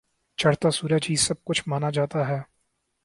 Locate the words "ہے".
2.27-2.39